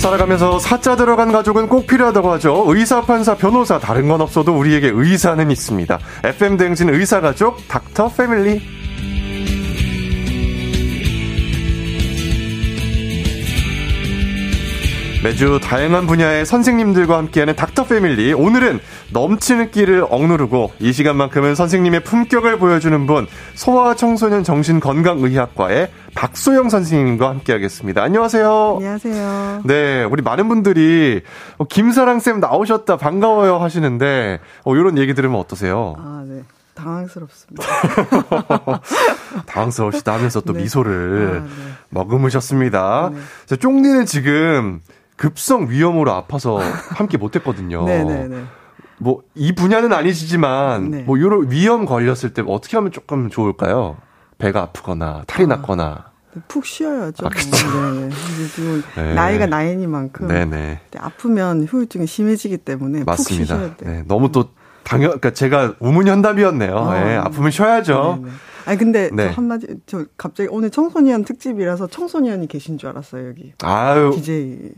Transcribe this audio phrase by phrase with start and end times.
[0.00, 2.64] 살아가면서 사자 들어간 가족은 꼭 필요하다고 하죠.
[2.68, 5.98] 의사, 판사, 변호사 다른 건 없어도 우리에게 의사는 있습니다.
[6.24, 8.79] FM 대행진 의사 가족 닥터 패밀리.
[15.22, 18.32] 매주 다양한 분야의 선생님들과 함께하는 닥터 패밀리.
[18.32, 18.80] 오늘은
[19.12, 28.02] 넘치는 끼를 억누르고 이 시간만큼은 선생님의 품격을 보여주는 분 소아청소년 정신건강의학과의 박소영 선생님과 함께하겠습니다.
[28.02, 28.76] 안녕하세요.
[28.78, 29.62] 안녕하세요.
[29.66, 31.20] 네, 우리 많은 분들이
[31.58, 35.96] 어, 김사랑 쌤 나오셨다 반가워요 하시는데 어, 이런 얘기 들으면 어떠세요?
[35.98, 36.40] 아, 네.
[36.74, 37.62] 당황스럽습니다.
[39.44, 40.62] 당황스러우시다 하면서 또 네.
[40.62, 41.50] 미소를 아, 네.
[41.90, 43.10] 머금으셨습니다.
[43.12, 43.20] 네.
[43.44, 44.80] 자, 쫑디는 지금
[45.20, 46.58] 급성 위염으로 아파서
[46.96, 47.84] 함께 못했거든요.
[47.84, 48.42] 네네네.
[48.98, 51.02] 뭐 이 분야는 아니시지만 네.
[51.02, 53.98] 뭐 이런 위염 걸렸을 때 어떻게 하면 조금 좋을까요?
[54.38, 56.10] 배가 아프거나 탈이 아, 났거나.
[56.48, 57.26] 푹 쉬어야죠.
[57.26, 57.30] 아.
[57.30, 58.10] 네, 네.
[58.54, 59.14] 지금 네.
[59.14, 60.80] 나이가 나이니만큼 네네.
[60.98, 63.14] 아프면 후유증이 심해지기 때문에 맞습니다.
[63.56, 63.90] 푹 쉬셔야 돼요.
[63.90, 64.48] 네, 너무 또
[64.84, 66.76] 당연, 그러니까 제가 우문현답이었네요.
[66.78, 68.20] 아, 네, 아프면 쉬어야죠.
[68.22, 68.32] 네네.
[68.66, 69.28] 아니 근데 네.
[69.28, 73.52] 한마디 저 갑자기 오늘 청소년 특집이라서 청소년이 계신 줄 알았어요 여기.
[73.62, 74.12] 아유.
[74.14, 74.72] DJ.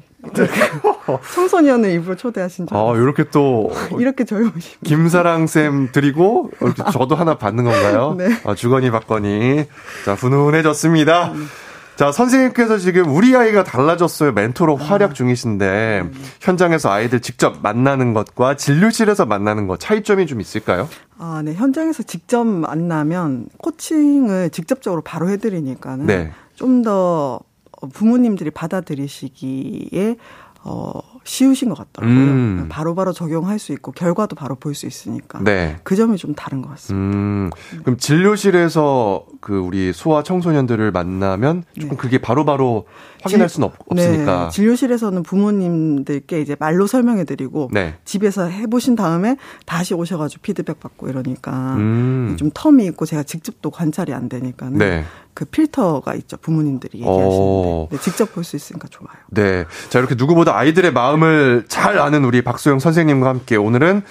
[1.34, 2.76] 청소년을 일부러 초대하신 줄.
[2.76, 4.52] 아 이렇게 또 이렇게 조용히.
[4.84, 6.50] 김사랑 쌤 드리고
[6.92, 8.14] 저도 하나 받는 건가요?
[8.16, 8.28] 네.
[8.44, 9.64] 아, 주거니 받거니.
[10.04, 11.32] 자 훈훈해졌습니다.
[11.32, 11.48] 음.
[11.96, 14.32] 자, 선생님께서 지금 우리 아이가 달라졌어요.
[14.32, 14.82] 멘토로 아.
[14.82, 16.20] 활약 중이신데 네.
[16.40, 20.88] 현장에서 아이들 직접 만나는 것과 진료실에서 만나는 것 차이점이 좀 있을까요?
[21.18, 21.54] 아, 네.
[21.54, 26.32] 현장에서 직접 만나면 코칭을 직접적으로 바로 해드리니까는 네.
[26.56, 27.40] 좀더
[27.88, 30.16] 부모님들이 받아들이시기에
[30.64, 32.16] 어, 쉬우신 것 같더라고요.
[32.16, 32.66] 음.
[32.68, 35.40] 바로바로 적용할 수 있고 결과도 바로 볼 수 있으니까.
[35.42, 35.76] 네.
[35.82, 37.18] 그 점이 좀 다른 것 같습니다.
[37.18, 37.50] 음.
[37.82, 41.96] 그럼 진료실에서 그 우리 소아 청소년들을 만나면 조금 네.
[41.96, 42.86] 그게 바로바로
[43.22, 44.44] 확인할 수는 없, 없으니까.
[44.44, 44.50] 네.
[44.50, 47.96] 진료실에서는 부모님들께 이제 말로 설명해 드리고 네.
[48.04, 52.36] 집에서 해 보신 다음에 다시 오셔 가지고 피드백 받고 이러니까 음.
[52.38, 55.04] 좀 텀이 있고 제가 직접 또 관찰이 안 되니까는 네.
[55.34, 56.36] 그 필터가 있죠.
[56.36, 59.16] 부모님들이 얘기하시는데 네, 직접 볼 수 있으니까 좋아요.
[59.30, 59.64] 네.
[59.88, 64.02] 자, 이렇게 누구보다 아이들의 마음을 잘 아는 우리 박소영 선생님과 함께 오늘은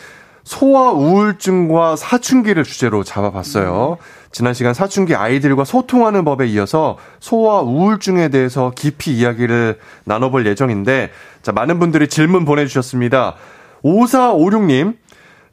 [0.43, 3.97] 소아 우울증과 사춘기를 주제로 잡아봤어요.
[3.99, 4.05] 네.
[4.31, 11.11] 지난 시간 사춘기 아이들과 소통하는 법에 이어서 소아 우울증에 대해서 깊이 이야기를 나눠볼 예정인데,
[11.43, 13.35] 자, 많은 분들이 질문 보내주셨습니다.
[13.83, 14.95] 5456님,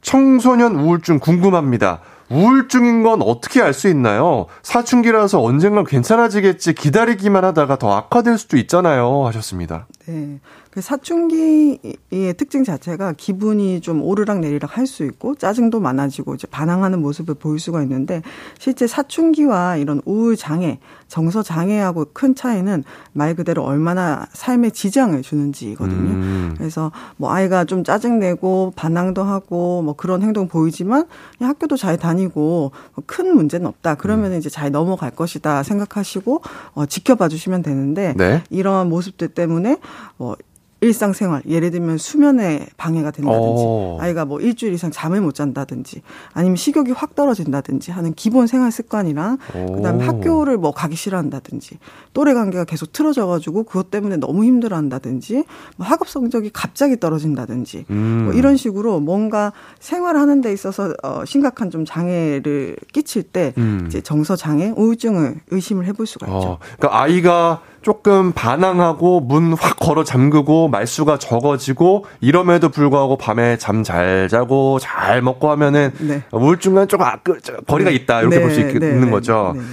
[0.01, 1.99] 청소년 우울증 궁금합니다.
[2.29, 4.47] 우울증인 건 어떻게 알 수 있나요?
[4.61, 9.25] 사춘기라서 언젠간 괜찮아지겠지 기다리기만 하다가 더 악화될 수도 있잖아요.
[9.27, 9.87] 하셨습니다.
[10.05, 10.39] 네.
[10.69, 17.01] 그 사춘기의 특징 자체가 기분이 좀 오르락 내리락 할 수 있고 짜증도 많아지고 이제 반항하는
[17.01, 18.21] 모습을 보일 수가 있는데
[18.57, 26.09] 실제 사춘기와 이런 우울 장애, 정서 장애하고 큰 차이는 말 그대로 얼마나 삶에 지장을 주는지거든요.
[26.09, 26.53] 음.
[26.57, 31.05] 그래서 뭐 아이가 좀 짜증 내고 반항도 하고 뭐 그런 행동 보이지만
[31.39, 32.71] 학교도 잘 다니고
[33.05, 33.95] 큰 문제는 없다.
[33.95, 34.37] 그러면 음.
[34.37, 36.41] 이제 잘 넘어갈 것이다 생각하시고
[36.73, 38.43] 어 지켜봐 주시면 되는데 네.
[38.49, 39.77] 이러한 모습들 때문에
[40.17, 40.35] 뭐
[40.81, 43.97] 일상생활 예를 들면 수면에 방해가 된다든지 오.
[43.97, 43.97] 어.
[43.99, 46.01] 아이가 뭐 일주일 이상 잠을 못 잔다든지
[46.33, 49.75] 아니면 식욕이 확 떨어진다든지 하는 기본 생활 습관이랑 오.
[49.75, 51.79] 그다음에 학교를 뭐 가기 싫어한다든지
[52.13, 55.43] 또래 관계가 계속 틀어져 가지고 그것 때문에 너무 힘들어한다든지
[55.75, 58.21] 뭐 학업 성적이 갑자기 떨어진다든지 음.
[58.25, 63.83] 뭐 이런 식으로 뭔가 생활하는 데 있어서 어 심각한 좀 장애를 끼칠 때 음.
[63.87, 66.37] 이제 정서 장애, 우울증을 의심을 해볼 수가 있죠.
[66.37, 66.59] 어.
[66.77, 74.27] 그러니까 아이가 조금 반항하고 문 확 걸어 잠그고 말수가 적어지고 이럼에도 불구하고 밤에 잠 잘
[74.29, 76.21] 자고 잘 먹고 하면은 네.
[76.31, 77.37] 우울증과 조금 아, 그,
[77.67, 79.53] 거리가 있다 이렇게 네, 볼수 네, 있는 네, 거죠.
[79.55, 79.65] 네, 네.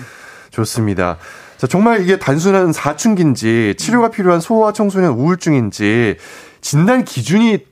[0.50, 1.18] 좋습니다.
[1.56, 6.16] 자, 정말 이게 단순한 사춘기인지 치료가 필요한 소아 청소년 우울증인지
[6.60, 7.64] 진단 기준이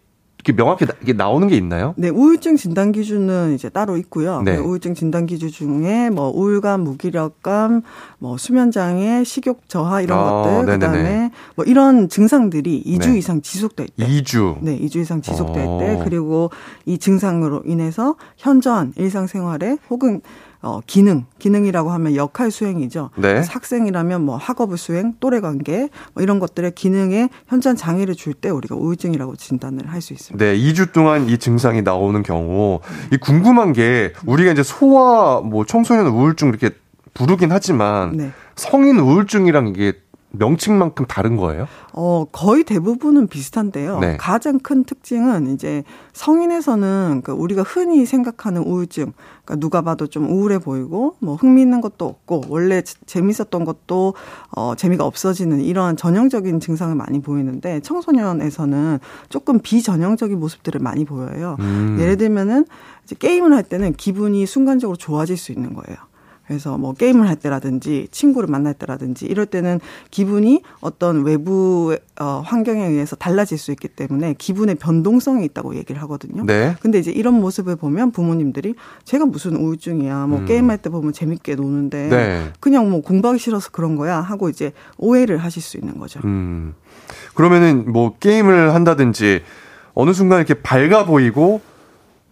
[0.45, 1.95] 이렇게 명확히 이게 나오는 게 있나요?
[1.97, 4.43] 네, 우울증 진단 기준은 이제 따로 있고요.
[4.43, 4.59] 네.
[4.59, 7.81] 우울증 진단 기준 중에 뭐 우울감, 무기력감,
[8.19, 10.79] 뭐 수면 장애, 식욕 저하 이런 어, 것들 네네네.
[10.79, 13.19] 그다음에 뭐 이런 증상들이 2주 네.
[13.19, 14.07] 이상 지속될 때.
[14.07, 14.59] 2주.
[14.61, 15.79] 네, 2주 이상 지속될 어.
[15.81, 16.51] 때 그리고
[16.85, 20.21] 이 증상으로 인해서 현저한 일상생활에 혹은
[20.65, 23.11] 어, 기능, 기능이라고 하면 역할 수행이죠.
[23.17, 23.43] 네.
[23.47, 28.75] 학생이라면 뭐 학업의 수행, 또래 관계, 뭐 이런 것들의 기능에 현저한 장애를 줄 때 우리가
[28.75, 30.45] 우울증이라고 진단을 할 수 있습니다.
[30.45, 32.81] 네, 2주 동안 이 증상이 나오는 경우,
[33.13, 36.71] 이 궁금한 게 우리가 이제 소아, 뭐 청소년 우울증 이렇게
[37.13, 38.31] 부르긴 하지만 네.
[38.57, 39.93] 성인 우울증이랑 이게
[40.39, 41.67] 명칭만큼 다른 거예요?
[41.93, 44.01] 어, 거의 대부분은 비슷한데요.
[44.01, 44.17] 네.
[44.17, 49.13] 가장 큰 특징은 이제 성인에서는 그 우리가 흔히 생각하는 우울증,
[49.45, 54.15] 그러니까 누가 봐도 좀 우울해 보이고 뭐 흥미있는 것도 없고 원래 재밌었던 것도
[54.51, 58.99] 어, 재미가 없어지는 이러한 전형적인 증상을 많이 보이는데 청소년에서는
[59.29, 61.57] 조금 비전형적인 모습들을 많이 보여요.
[61.61, 61.97] 음.
[62.01, 62.65] 예를 들면은
[63.05, 65.99] 이제 게임을 할 때는 기분이 순간적으로 좋아질 수 있는 거예요.
[66.47, 69.81] 그래서 뭐 게임을 할 때라든지 친구를 만날 때라든지 이럴 때는
[70.11, 76.45] 기분이 어떤 외부 어 환경에 의해서 달라질 수 있기 때문에 기분의 변동성이 있다고 얘기를 하거든요.
[76.45, 76.77] 네.
[76.81, 78.75] 근데 이제 이런 모습을 보면 부모님들이
[79.05, 80.27] 제가 무슨 우울증이야.
[80.27, 80.47] 뭐 음.
[80.47, 82.53] 게임할 때 보면 재밌게 노는데 네.
[82.61, 86.21] 그냥 뭐 공부하기 싫어서 그런 거야 하고 이제 오해를 하실 수 있는 거죠.
[86.25, 86.75] 음.
[87.35, 89.43] 그러면은 뭐 게임을 한다든지
[89.95, 91.61] 어느 순간 이렇게 밝아 보이고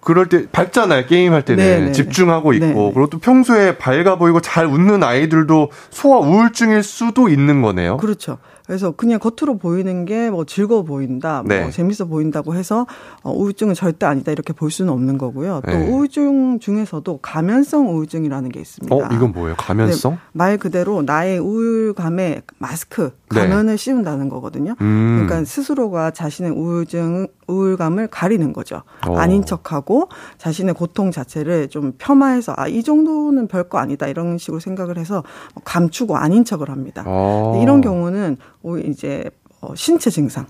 [0.02, 1.06] 그럴 때 밝잖아요.
[1.06, 1.92] 게임 할 때는 네네네.
[1.92, 2.90] 집중하고 있고 네네.
[2.92, 7.96] 그리고 또 평소에 밝아 보이고 잘 웃는 아이들도 소아 우울증일 수도 있는 거네요.
[7.98, 8.38] 그렇죠.
[8.66, 11.70] 그래서 그냥 겉으로 보이는 게 뭐 즐거워 보인다, 뭐 네.
[11.70, 12.86] 재밌어 보인다고 해서
[13.22, 15.60] 어, 우울증은 절대 아니다 이렇게 볼 수는 없는 거고요.
[15.66, 15.86] 또 네.
[15.88, 18.94] 우울증 중에서도 가면성 우울증이라는 게 있습니다.
[18.94, 19.56] 어, 이건 뭐예요?
[19.58, 20.12] 가면성?
[20.12, 23.40] 네, 말 그대로 나의 우울감에 마스크, 네.
[23.40, 24.74] 가면을 씌운다는 거거든요.
[24.80, 25.24] 음.
[25.26, 28.82] 그러니까 스스로가 자신의 우울증, 우울감을 가리는 거죠.
[29.06, 29.16] 어.
[29.16, 30.08] 아닌 척하고
[30.38, 35.22] 자신의 고통 자체를 좀 폄하해서 아, 이 정도는 별거 아니다 이런 식으로 생각을 해서
[35.64, 37.04] 감추고 아닌 척을 합니다.
[37.06, 37.60] 어.
[37.62, 38.36] 이런 경우는
[38.84, 40.46] 이제 어, 신체 증상,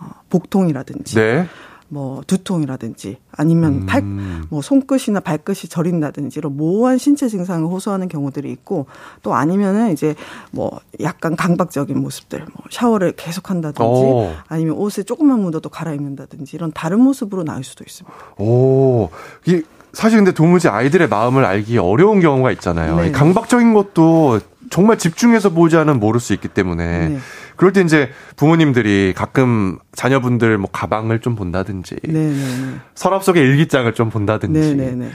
[0.00, 1.46] 어, 복통이라든지 네.
[1.88, 3.86] 뭐 두통이라든지 아니면 음.
[3.86, 4.02] 팔,
[4.48, 8.86] 뭐 손끝이나 발끝이 저린다든지 이런 모호한 신체 증상을 호소하는 경우들이 있고
[9.22, 10.14] 또 아니면은 이제
[10.50, 14.32] 뭐 약간 강박적인 모습들, 뭐 샤워를 계속 한다든지 오.
[14.48, 18.16] 아니면 옷을 조금만 묻어도 갈아입는다든지 이런 다른 모습으로 나올 수도 있습니다.
[18.38, 19.10] 오,
[19.46, 19.62] 이
[19.92, 22.96] 사실 근데 도무지 아이들의 마음을 알기 어려운 경우가 있잖아요.
[22.96, 23.08] 네.
[23.08, 27.18] 이 강박적인 것도 정말 집중해서 보지 않으면 모를 수 있기 때문에 네.
[27.56, 32.74] 그럴 때 이제 부모님들이 가끔 자녀분들 뭐 가방을 좀 본다든지 네네네.
[32.94, 35.10] 서랍 속에 일기장을 좀 본다든지 네네네.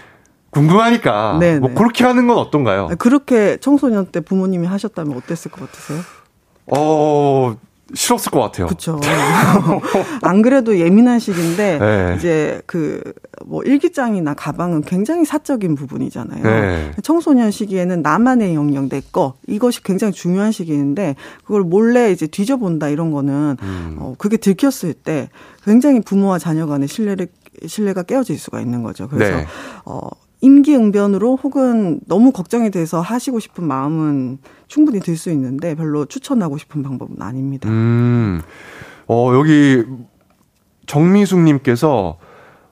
[0.50, 1.60] 궁금하니까 네네.
[1.60, 2.90] 뭐 그렇게 하는 건 어떤가요?
[2.98, 6.00] 그렇게 청소년 때 부모님이 하셨다면 어땠을 것 같으세요?
[6.68, 7.56] 어
[7.94, 8.68] 싫었을 것 같아요.
[8.68, 9.00] 그렇죠.
[10.22, 12.16] 안 그래도 예민한 시기인데 네.
[12.18, 13.02] 이제 그
[13.46, 16.44] 뭐 일기장이나 가방은 굉장히 사적인 부분이잖아요.
[16.44, 16.92] 네.
[17.04, 23.12] 청소년 시기에는 나만의 영역 내 거 이것이 굉장히 중요한 시기인데 그걸 몰래 이제 뒤져본다 이런
[23.12, 23.96] 거는 음.
[24.00, 25.30] 어 그게 들켰을 때
[25.66, 27.28] 굉장히 부모와 자녀 간의 신뢰를
[27.66, 29.08] 신뢰가 깨어질 수가 있는 거죠.
[29.10, 29.46] 그래서 네.
[29.86, 30.08] 어
[30.42, 34.38] 임기응변으로 혹은 너무 걱정이 돼서 하시고 싶은 마음은
[34.72, 37.68] 충분히 들 수 있는데 별로 추천하고 싶은 방법은 아닙니다.
[37.68, 38.42] 음,
[39.06, 39.84] 어, 여기
[40.88, 42.18] 정미숙님께서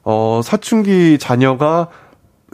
[0.03, 1.89] 어, 사춘기 자녀가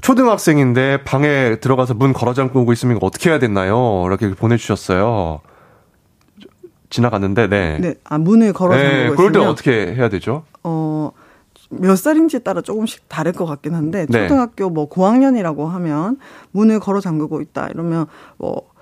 [0.02, 4.04] 초등학생인데 방에 들어가서 문 걸어 잠그고 있으면 이거 어떻게 해야 됐나요?
[4.08, 5.42] 이렇게 보내주셨어요.
[6.90, 7.78] 지나갔는데, 네.
[7.80, 10.44] 네, 아 문을 걸어 잠그고 네, 있으면 그럴 때 어떻게 해야 되죠?
[10.64, 11.12] 어,
[11.70, 14.28] 몇 살인지에 따라 조금씩 다를 것 같긴 한데 네.
[14.28, 16.18] 초등학교 뭐 고학년이라고 하면
[16.52, 18.08] 문을 걸어 잠그고 있다 이러면
[18.38, 18.74] 뭐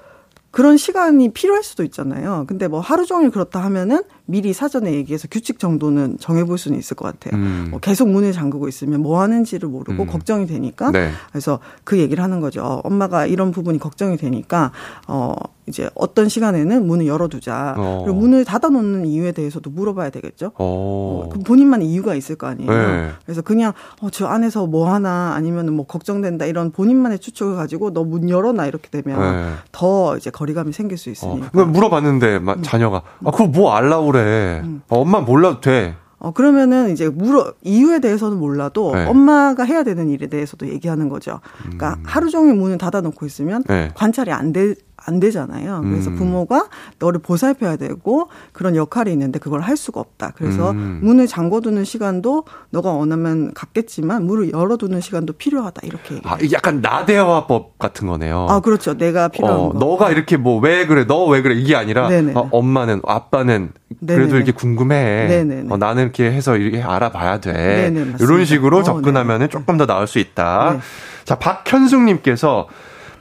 [0.53, 2.45] 그런 시간이 필요할 수도 있잖아요.
[2.47, 7.05] 근데 뭐 하루 종일 그렇다 하면은 미리 사전에 얘기해서 규칙 정도는 정해볼 수는 있을 것
[7.05, 7.41] 같아요.
[7.41, 7.69] 음.
[7.71, 10.07] 뭐 계속 문을 잠그고 있으면 뭐 하는지를 모르고 음.
[10.07, 11.09] 걱정이 되니까 네.
[11.31, 12.61] 그래서 그 얘기를 하는 거죠.
[12.61, 14.71] 어, 엄마가 이런 부분이 걱정이 되니까
[15.07, 15.33] 어
[15.65, 17.75] 이제 어떤 시간에는 문을 열어두자.
[17.77, 18.01] 어.
[18.05, 20.47] 그리고 문을 닫아놓는 이유에 대해서도 물어봐야 되겠죠.
[20.57, 21.23] 어.
[21.25, 22.69] 어, 그럼 본인만의 이유가 있을 거 아니에요.
[22.71, 23.09] 네.
[23.25, 28.03] 그래서 그냥 어, 저 안에서 뭐 하나 아니면 뭐 걱정된다 이런 본인만의 추측을 가지고 너
[28.03, 29.53] 문 열어놔 이렇게 되면 네.
[29.71, 31.13] 더 이제 거리감이 생길 수 어.
[31.13, 31.49] 있으니까.
[31.51, 34.61] 그러니까 물어봤는데, 마- 자녀가, 아, 그거 뭐 알라고 그래.
[34.63, 34.81] 음.
[34.89, 35.95] 어, 엄마 몰라도 돼.
[36.19, 39.05] 어, 그러면은 이제 물어, 이유에 대해서는 몰라도 네.
[39.07, 41.39] 엄마가 해야 되는 일에 대해서도 얘기하는 거죠.
[41.63, 42.03] 그러니까 음.
[42.05, 43.89] 하루 종일 문을 닫아놓고 있으면 네.
[43.95, 45.81] 관찰이 안 돼, 안 되잖아요.
[45.83, 46.15] 그래서 음.
[46.15, 46.67] 부모가
[46.99, 50.31] 너를 보살펴야 되고 그런 역할이 있는데 그걸 할 수가 없다.
[50.35, 50.99] 그래서 음.
[51.03, 55.81] 문을 잠궈두는 시간도 너가 원하면 갖겠지만 문을 열어두는 시간도 필요하다.
[55.83, 56.21] 이렇게.
[56.23, 58.47] 아, 이게 약간 나대화법 같은 거네요.
[58.49, 58.97] 아, 그렇죠.
[58.97, 59.79] 내가 필요한 어, 거.
[59.79, 62.07] 너가 이렇게 뭐 왜 그래, 너 왜 그래 이게 아니라.
[62.35, 64.35] 어, 엄마는 아빠는 그래도 네네네.
[64.37, 65.45] 이렇게 궁금해.
[65.69, 67.51] 어, 나는 이렇게 해서 이렇게 알아봐야 돼.
[67.91, 68.13] 네네.
[68.19, 69.49] 이런 식으로 어, 접근하면은 네네.
[69.49, 70.73] 조금 더 나을 수 있다.
[70.73, 70.79] 네.
[71.25, 72.67] 자, 박현숙님께서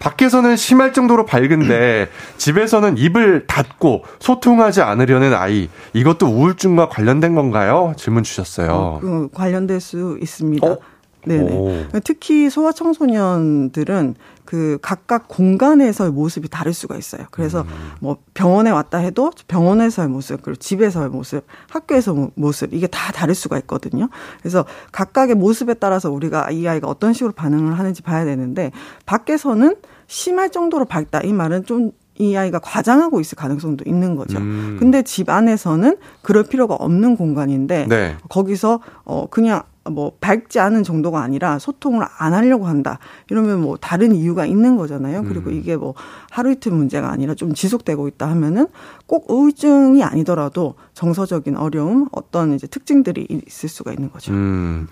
[0.03, 7.95] 밖에서는 심할 정도로 밝은데 집에서는 입을 닫고 소통하지 않으려는 아이 이것도 우울증과 관련된 건가요?
[7.97, 8.73] 질문 주셨어요.
[8.73, 10.67] 어, 그 관련될 수 있습니다.
[10.67, 10.79] 어?
[11.27, 11.57] 네네.
[11.57, 12.01] 오.
[12.05, 17.27] 특히 소아 청소년들은 그 각각 공간에서의 모습이 다를 수가 있어요.
[17.31, 17.69] 그래서 음.
[18.01, 23.57] 뭐 병원에 왔다 해도 병원에서의 모습, 그리고 집에서의 모습, 학교에서 모습 이게 다 다를 수가
[23.61, 24.09] 있거든요.
[24.41, 28.73] 그래서 각각의 모습에 따라서 우리가 이 아이가 어떤 식으로 반응을 하는지 봐야 되는데
[29.07, 29.77] 밖에서는
[30.07, 34.39] 심할 정도로 밝다 이 말은 좀이 아이가 과장하고 있을 가능성도 있는 거죠.
[34.39, 34.77] 음.
[34.79, 38.17] 근데 집 안에서는 그럴 필요가 없는 공간인데 네.
[38.29, 42.99] 거기서 어 그냥 뭐 밝지 않은 정도가 아니라 소통을 안 하려고 한다.
[43.31, 45.25] 이러면 뭐 다른 이유가 있는 거잖아요.
[45.25, 45.55] 그리고 음.
[45.55, 45.95] 이게 뭐
[46.31, 48.69] 하루 이틀 문제가 아니라 좀 지속되고 있다 하면은
[49.07, 54.33] 꼭 우울증이 아니더라도 정서적인 어려움, 어떤 이제 특징들이 있을 수가 있는 거죠.
[54.33, 54.87] 음,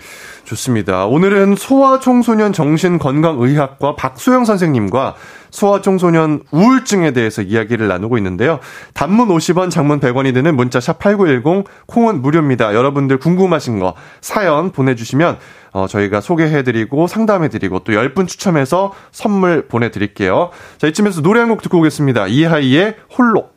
[0.44, 1.06] 좋습니다.
[1.06, 5.14] 오늘은 소아청소년 정신건강의학과 박소영 선생님과
[5.50, 8.61] 소아청소년 우울증에 대해서 이야기를 나누고 있는데요.
[8.95, 12.75] 단문 50원, 장문 100원이 드는 문자 샵 8910, 콩은 무료입니다.
[12.75, 15.38] 여러분들 궁금하신 거 사연 보내 주시면
[15.73, 20.50] 어, 저희가 소개해드리고 상담해드리고 또 10분 추첨해서 선물 보내드릴게요.
[20.78, 22.28] 자, 이쯤에서 노래 한 곡 듣고 오겠습니다.
[22.28, 23.50] 이하이의 홀로.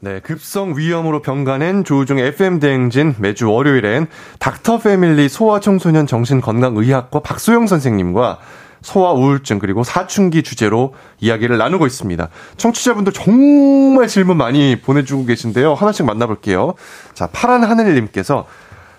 [0.00, 8.38] 네, 급성 위염으로 병가낸 조우중 FM 대행진 매주 월요일엔 닥터 패밀리 소아청소년 정신건강의학과 박소영 선생님과
[8.82, 12.28] 소아 우울증 그리고 사춘기 주제로 이야기를 나누고 있습니다.
[12.56, 15.74] 청취자분들 정말 질문 많이 보내주고 계신데요.
[15.74, 16.74] 하나씩 만나볼게요.
[17.14, 18.46] 자, 파란 하늘님께서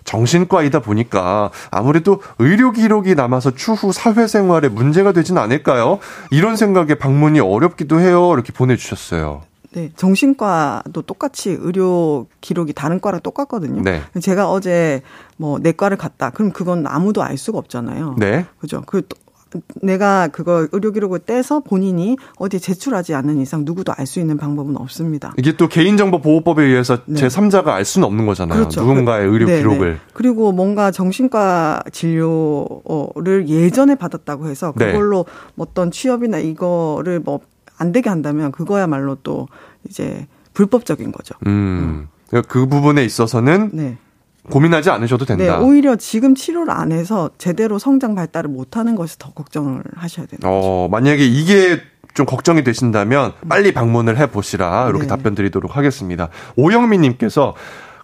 [0.04, 6.00] 정신과이다 보니까 아무래도 의료 기록이 남아서 추후 사회생활에 문제가 되진 않을까요?
[6.32, 8.32] 이런 생각에 방문이 어렵기도 해요.
[8.34, 9.42] 이렇게 보내주셨어요.
[9.74, 13.82] 네, 정신과도 똑같이 의료 기록이 다른 과랑 똑같거든요.
[13.82, 14.02] 네.
[14.22, 15.02] 제가 어제
[15.36, 16.30] 뭐 내과를 갔다.
[16.30, 18.16] 그럼 그건 아무도 알 수가 없잖아요.
[18.18, 18.46] 네.
[18.60, 18.82] 그죠?
[18.86, 19.04] 그
[19.82, 24.78] 내가 그거 의료 기록을 떼서 본인이 어디 제출하지 않는 이상 누구도 알 수 있는 방법은
[24.78, 25.34] 없습니다.
[25.38, 27.16] 이게 또 개인정보 보호법에 의해서 네.
[27.16, 28.58] 제 3자가 알 수는 없는 거잖아요.
[28.60, 28.82] 그렇죠.
[28.82, 29.58] 누군가의 의료 네, 네.
[29.60, 30.00] 기록을.
[30.14, 34.94] 그리고 뭔가 정신과 진료를 예전에 받았다고 해서 네.
[34.94, 35.26] 그걸로
[35.58, 37.42] 어떤 취업이나 이거를 뭐
[37.78, 39.48] 안 되게 한다면 그거야말로 또
[39.88, 41.36] 이제 불법적인 거죠.
[41.46, 42.08] 음.
[42.34, 42.42] 음.
[42.48, 43.98] 그 부분에 있어서는 네.
[44.50, 45.44] 고민하지 않으셔도 된다.
[45.44, 50.40] 네, 오히려 지금 치료를 안 해서 제대로 성장 발달을 못하는 것이 더 걱정을 하셔야 되는
[50.44, 50.88] 어, 거죠.
[50.92, 51.82] 만약에 이게
[52.14, 55.08] 좀 걱정이 되신다면 빨리 방문을 해 보시라 이렇게 네.
[55.08, 56.30] 답변 드리도록 하겠습니다.
[56.56, 57.54] 오영민님께서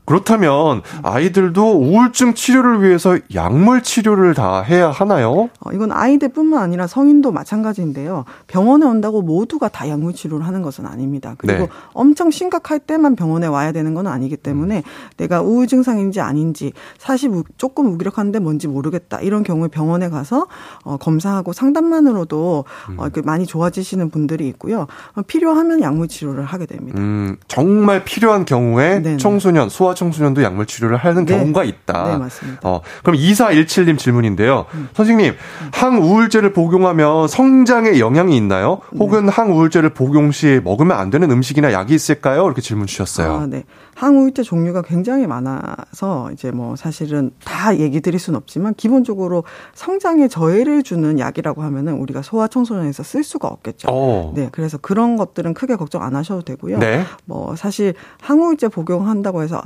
[0.06, 5.50] 그렇다면 아이들도 우울증 치료를 위해서 약물 치료를 다 해야 하나요?
[5.60, 8.26] 어, 이건 아이들뿐만 아니라 성인도 마찬가지인데요.
[8.48, 11.36] 병원에 온다고 모두가 다 약물 치료를 하는 것은 아닙니다.
[11.38, 11.70] 그리고 네.
[11.94, 14.82] 엄청 심각할 때만 병원에 와야 되는 건 아니기 때문에 음.
[15.18, 20.48] 내가 우울 증상인지 아닌지 사실 조금 무기력한데 뭔지 모르겠다 이런 경우에 병원에 가서
[20.84, 23.00] 어, 검사하고 상담만으로도 음.
[23.00, 24.88] 어, 많이 좋아지시는 분들이 있고요.
[25.16, 27.00] 어, 필요하면 약물 치료를 하게 됩니다.
[27.00, 29.18] 음, 정말 필요한 경우에 네네.
[29.18, 31.38] 청소년 소아 청소년도 약물 치료를 하는 네.
[31.38, 32.08] 경우가 있다.
[32.08, 32.60] 네, 맞습니다.
[32.64, 34.66] 어, 그럼 2417님 질문인데요.
[34.74, 34.90] 음.
[34.94, 35.34] 선생님,
[35.74, 38.82] 항우울제를 복용하면 성장에 영향이 있나요?
[38.98, 39.32] 혹은 네.
[39.32, 42.46] 항우울제를 복용 시 먹으면 안 되는 음식이나 약이 있을까요?
[42.46, 43.34] 이렇게 질문 주셨어요.
[43.34, 43.64] 아, 네.
[43.96, 49.44] 항우울제 종류가 굉장히 많아서 이제 뭐 사실은 다 얘기 드릴 수는 없지만 기본적으로
[49.76, 53.90] 성장에 저해를 주는 약이라고 하면은 우리가 소아 청소년에서 쓸 수가 없겠죠.
[53.90, 54.14] 오.
[54.14, 54.34] 어.
[54.36, 56.80] 네, 그래서 그런 것들은 크게 걱정 안 하셔도 되고요.
[56.80, 57.04] 네.
[57.26, 59.62] 뭐 사실 항우울제 복용한다고 해서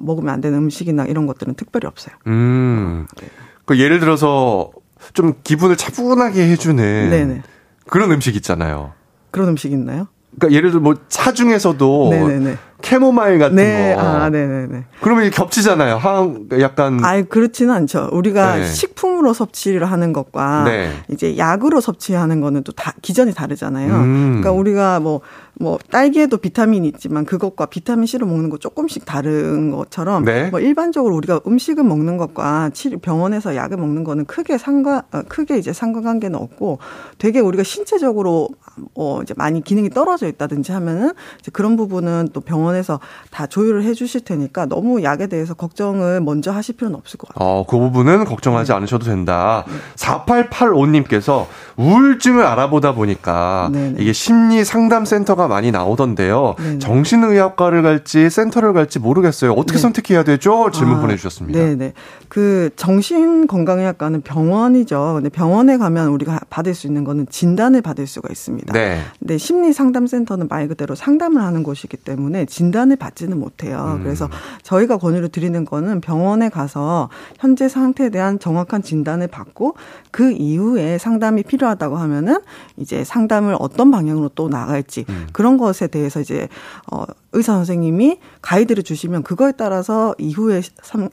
[0.00, 2.14] 먹으면 안 되는 음식이나 이런 것들은 특별히 없어요.
[2.26, 3.06] 음.
[3.20, 3.28] 네.
[3.64, 4.70] 그 예를 들어서
[5.14, 7.42] 좀 기분을 차분하게 해주는 네네.
[7.88, 8.92] 그런 음식 있잖아요.
[9.30, 10.08] 그런 음식 있나요?
[10.38, 12.56] 그러니까 예를 들어 뭐 차 중에서도 네네네.
[12.80, 13.94] 캐모마일 같은 네.
[13.94, 14.00] 거.
[14.00, 14.84] 아, 네네네.
[15.00, 15.96] 그러면 겹치잖아요.
[15.96, 17.04] 한, 약간.
[17.04, 18.08] 아 그렇지는 않죠.
[18.12, 18.66] 우리가 네.
[18.66, 20.90] 식품으로 섭취를 하는 것과 네.
[21.08, 23.94] 이제 약으로 섭취하는 거는 또 다, 기전이 다르잖아요.
[23.94, 24.26] 음.
[24.40, 25.20] 그러니까 우리가 뭐,
[25.54, 30.48] 뭐, 딸기에도 비타민이 있지만 그것과 비타민 C로 먹는 거 조금씩 다른 것처럼 네.
[30.50, 35.58] 뭐 일반적으로 우리가 음식을 먹는 것과 치료, 병원에서 약을 먹는 거는 크게 상관, 어, 크게
[35.58, 36.78] 이제 상관관계는 없고
[37.18, 38.48] 되게 우리가 신체적으로
[38.94, 43.00] 어, 이제 많이 기능이 떨어져 있다든지 하면은 이제 그런 부분은 또 병원 병원에서
[43.30, 47.48] 다 조율을 해 주실 테니까 너무 약에 대해서 걱정을 먼저 하실 필요는 없을 것 같아요.
[47.48, 48.76] 어, 그 부분은 걱정하지 네.
[48.76, 49.64] 않으셔도 된다.
[49.66, 49.74] 네.
[49.96, 51.46] 4885님께서
[51.76, 53.96] 우울증을 알아보다 보니까 네네.
[53.98, 56.54] 이게 심리 상담 센터가 많이 나오던데요.
[56.58, 56.78] 네네.
[56.78, 59.52] 정신의학과를 갈지 센터를 갈지 모르겠어요.
[59.52, 59.78] 어떻게 네.
[59.78, 60.70] 선택해야 되죠?
[60.72, 61.58] 질문 아, 보내주셨습니다.
[61.58, 61.92] 네네.
[62.28, 65.14] 그 정신건강의학과는 병원이죠.
[65.16, 68.72] 근데 병원에 가면 우리가 받을 수 있는 거는 진단을 받을 수가 있습니다.
[68.72, 69.00] 네.
[69.18, 73.96] 근데 심리 상담 센터는 말 그대로 상담을 하는 곳이기 때문에 진단을 받지는 못해요.
[73.96, 74.02] 음.
[74.02, 74.28] 그래서
[74.62, 79.76] 저희가 권유를 드리는 거는 병원에 가서 현재 상태에 대한 정확한 진단을 받고
[80.10, 82.40] 그 이후에 상담이 필요하다고 하면은
[82.76, 85.26] 이제 상담을 어떤 방향으로 또 나갈지 음.
[85.32, 86.48] 그런 것에 대해서 이제
[86.92, 90.62] 어 의사 선생님이 가이드를 주시면 그거에 따라서 이후에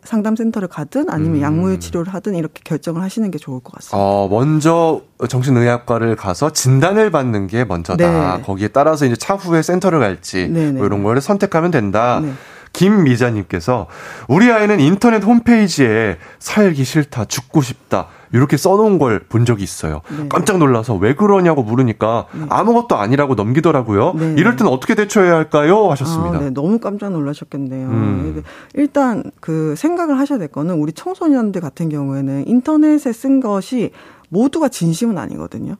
[0.04, 1.42] 상담센터를 가든 아니면 음.
[1.42, 3.98] 약물 치료를 하든 이렇게 결정을 하시는 게 좋을 것 같습니다.
[3.98, 8.38] 어, 먼저 정신의학과를 가서 진단을 받는 게 먼저다.
[8.38, 8.44] 네.
[8.44, 12.20] 거기에 따라서 이제 차후에 센터를 갈지 뭐 이런 걸 선택하면 된다.
[12.22, 12.32] 네.
[12.74, 13.88] 김미자님께서
[14.28, 20.02] 우리 아이는 인터넷 홈페이지에 살기 싫다, 죽고 싶다, 이렇게 써놓은 걸 본 적이 있어요.
[20.18, 20.28] 네.
[20.30, 22.46] 깜짝 놀라서 왜 그러냐고 물으니까 네.
[22.50, 24.14] 아무것도 아니라고 넘기더라고요.
[24.14, 24.36] 네.
[24.38, 25.90] 이럴 땐 어떻게 대처해야 할까요?
[25.92, 26.38] 하셨습니다.
[26.38, 26.50] 아, 네.
[26.52, 27.88] 너무 깜짝 놀라셨겠네요.
[27.88, 28.44] 음.
[28.74, 33.92] 일단 그 생각을 하셔야 될 거는 우리 청소년들 같은 경우에는 인터넷에 쓴 것이
[34.30, 35.76] 모두가 진심은 아니거든요.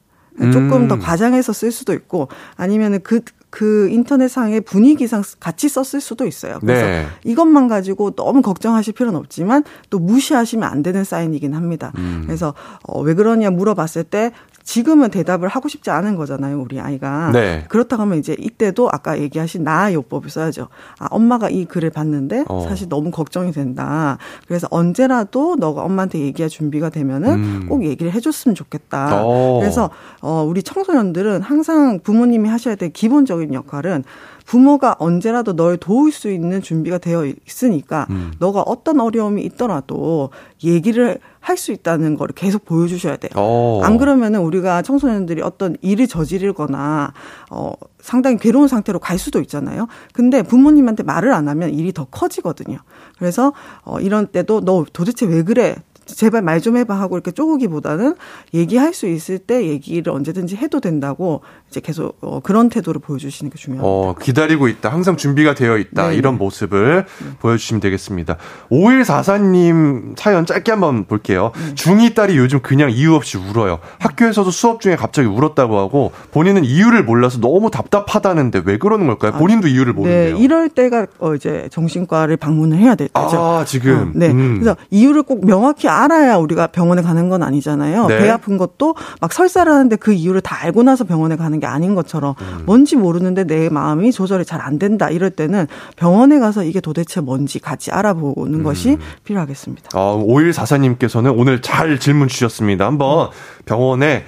[0.54, 0.88] 조금 음.
[0.88, 3.22] 더 과장해서 쓸 수도 있고 아니면은 그
[3.58, 6.60] 그 인터넷상의 분위기상 같이 썼을 수도 있어요.
[6.62, 7.08] 그래서 네.
[7.24, 11.92] 이것만 가지고 너무 걱정하실 필요는 없지만 또 무시하시면 안 되는 사인이긴 합니다.
[11.98, 12.22] 음.
[12.28, 14.32] 그래서 어, 왜 그러냐 물어봤을 때
[14.68, 17.32] 지금은 대답을 하고 싶지 않은 거잖아요, 우리 아이가.
[17.32, 17.64] 네.
[17.70, 20.68] 그렇다고 하면 이제 이때도 아까 얘기하신 나요법을 써야죠.
[21.00, 22.66] 아, 엄마가 이 글을 봤는데 어.
[22.68, 24.18] 사실 너무 걱정이 된다.
[24.46, 27.66] 그래서 언제라도 너가 엄마한테 얘기할 준비가 되면은 음.
[27.70, 29.24] 꼭 얘기를 해줬으면 좋겠다.
[29.24, 29.60] 어.
[29.62, 34.04] 그래서 어, 우리 청소년들은 항상 부모님이 하셔야 될 기본적인 역할은
[34.48, 38.32] 부모가 언제라도 널 도울 수 있는 준비가 되어 있으니까 음.
[38.40, 40.30] 너가 어떤 어려움이 있더라도
[40.64, 43.32] 얘기를 할 수 있다는 걸 계속 보여주셔야 돼요.
[43.36, 43.82] 오.
[43.82, 43.82] 어.
[43.84, 47.14] 안 그러면은 우리가 청소년들이 어떤 일을 저지르거나
[47.50, 49.88] 어 상당히 괴로운 상태로 갈 수도 있잖아요.
[50.14, 52.78] 근데 부모님한테 말을 안 하면 일이 더 커지거든요.
[53.18, 55.76] 그래서 어 이런 때도 너 도대체 왜 그래?
[56.08, 58.16] 제발 말 좀 해봐 하고 이렇게 쪼우기보다는
[58.54, 63.58] 얘기할 수 있을 때 얘기를 언제든지 해도 된다고 이제 계속 어, 그런 태도를 보여주시는 게
[63.58, 63.88] 중요합니다.
[63.88, 64.90] 어, 기다리고 있다.
[64.90, 66.10] 항상 준비가 되어 있다.
[66.10, 67.30] 네 이런 모습을 네.
[67.40, 68.38] 보여주시면 되겠습니다.
[68.72, 71.52] 5144님 사연 짧게 한번 볼게요.
[71.56, 71.76] 네.
[71.76, 73.80] 중2 딸이 요즘 그냥 이유 없이 울어요.
[74.00, 79.34] 학교에서도 수업 중에 갑자기 울었다고 하고 본인은 이유를 몰라서 너무 답답하다는데 왜 그러는 걸까요?
[79.36, 80.32] 아, 본인도 이유를 네.
[80.34, 83.12] 네, 이럴 때가 어, 이제 정신과를 방문을 해야 되죠.
[83.14, 83.98] 아, 지금.
[84.00, 84.32] 어, 네.
[84.32, 84.60] 음.
[84.60, 88.08] 그래서 이유를 꼭 명확히 알아야 우리가 병원에 가는 건 아니잖아요.
[88.08, 88.20] 네.
[88.20, 91.96] 배 아픈 것도 막 설사를 하는데 그 이유를 다 알고 나서 병원에 가는 게 아닌
[91.96, 92.64] 것처럼 음.
[92.66, 97.60] 뭔지 모르는데 내 마음이 조절이 잘 안 된다 이럴 때는 병원에 가서 이게 도대체 뭔지
[97.60, 98.64] 같이 알아보는 음.
[98.64, 99.90] 것이 필요하겠습니다.
[99.94, 102.86] 아, 5144님께서는 오늘 잘 질문 주셨습니다.
[102.86, 103.30] 한번
[103.66, 104.26] 병원에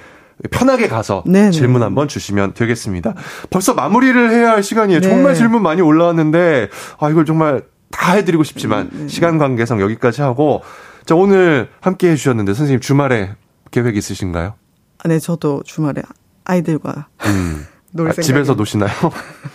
[0.50, 1.50] 편하게 가서 네네.
[1.50, 3.14] 질문 한번 주시면 되겠습니다.
[3.50, 5.00] 벌써 마무리를 해야 할 시간이에요.
[5.00, 5.08] 네.
[5.08, 6.68] 정말 질문 많이 올라왔는데
[6.98, 9.08] 아 이걸 정말 다 해드리고 싶지만 네.
[9.08, 10.62] 시간 관계상 여기까지 하고
[11.10, 13.34] 자, 오늘 함께 해주셨는데 선생님 주말에
[13.72, 14.54] 계획 있으신가요?
[14.98, 16.02] 아, 네, 저도 주말에
[16.44, 17.66] 아이들과 음.
[17.90, 18.92] 놀 아, 집에서 노시나요?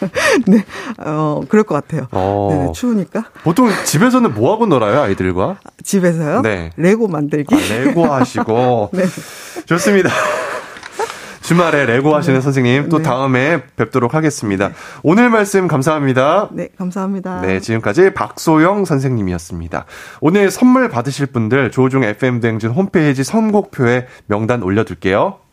[0.48, 0.66] 네,
[0.98, 2.10] 어, 그럴 것 같아요.
[2.12, 2.50] 어.
[2.52, 3.32] 네, 추우니까.
[3.46, 5.60] 보통 집에서는 뭐 하고 놀아요, 아이들과?
[5.82, 6.42] 집에서요?
[6.42, 6.72] 네.
[6.76, 7.56] 레고 만들기.
[7.56, 8.90] 아, 레고 하시고.
[8.92, 9.06] 네.
[9.66, 10.10] 좋습니다.
[11.46, 12.42] 주말에 레고 하시는 네.
[12.42, 13.04] 선생님 또 네.
[13.04, 14.72] 다음에 뵙도록 하겠습니다.
[15.04, 16.50] 오늘 말씀 감사합니다.
[16.52, 17.42] 네, 감사합니다.
[17.42, 19.86] 네, 지금까지 박소영 선생님이었습니다.
[20.22, 25.45] 오늘 선물 받으실 분들 조종 FM 대행진 홈페이지 선곡표에 명단 올려둘게요.